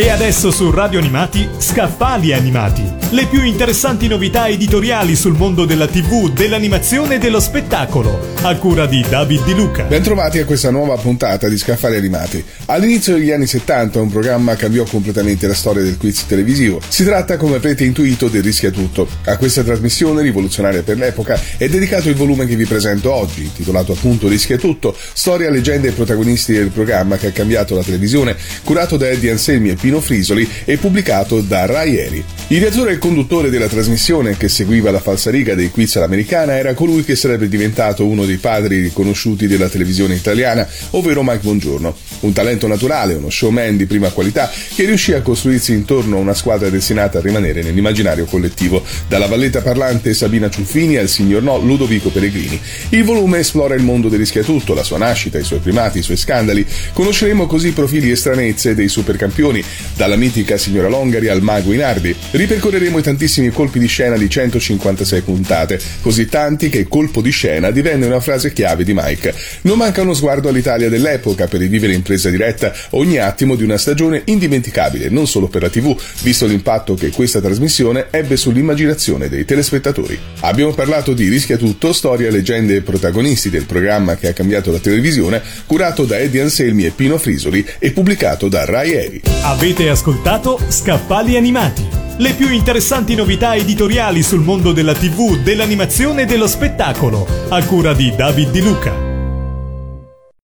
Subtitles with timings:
[0.00, 2.84] E adesso su Radio Animati, Scaffali Animati.
[3.10, 8.36] Le più interessanti novità editoriali sul mondo della TV, dell'animazione e dello spettacolo.
[8.42, 9.82] A cura di David Di Luca.
[9.82, 12.44] Bentrovati a questa nuova puntata di Scaffali Animati.
[12.66, 16.80] All'inizio degli anni 70 un programma cambiò completamente la storia del quiz televisivo.
[16.86, 19.08] Si tratta, come avrete intuito, del Rischia Tutto.
[19.24, 23.94] A questa trasmissione, rivoluzionaria per l'epoca, è dedicato il volume che vi presento oggi, intitolato
[23.94, 28.96] appunto Rischia Tutto, storia, leggende e protagonisti del programma che ha cambiato la televisione, curato
[28.96, 32.22] da Eddie Anselmi e Pino Frisoli e pubblicato da Rai Eri.
[32.48, 37.16] Ideatore e conduttore della trasmissione che seguiva la falsariga dei quiz all'americana era colui che
[37.16, 41.96] sarebbe diventato uno dei padri riconosciuti della televisione italiana, ovvero Mike Bongiorno.
[42.20, 46.34] Un talento naturale, uno showman di prima qualità che riuscì a costruirsi intorno a una
[46.34, 52.10] squadra destinata a rimanere nell'immaginario collettivo, dalla valletta parlante Sabina Ciuffini al signor no Ludovico
[52.10, 52.60] Peregrini.
[52.90, 56.16] Il volume esplora il mondo del rischiatutto, la sua nascita, i suoi primati, i suoi
[56.16, 56.66] scandali.
[56.92, 59.62] Conosceremo così profili e stranezze dei supercampioni,
[59.94, 62.14] dalla mitica signora Longari al mago Inardi.
[62.30, 67.70] Ripercorreremo i tantissimi colpi di scena di 156 puntate, così tanti che colpo di scena
[67.70, 69.34] divenne una frase chiave di Mike.
[69.62, 73.78] Non manca uno sguardo all'Italia dell'epoca per rivivere in presa diretta ogni attimo di una
[73.78, 79.44] stagione indimenticabile, non solo per la TV, visto l'impatto che questa trasmissione ebbe sull'immaginazione dei
[79.44, 80.18] telespettatori.
[80.40, 84.78] Abbiamo parlato di Rischia tutto, storia, leggende e protagonisti del programma che ha cambiato la
[84.78, 89.22] televisione, curato da Eddie Anselmi e Pino Frisoli e pubblicato da Rai Eri.
[89.68, 91.86] Avete ascoltato Scaffali Animati.
[92.16, 97.26] Le più interessanti novità editoriali sul mondo della TV, dell'animazione e dello spettacolo.
[97.50, 99.07] A cura di David Di Luca.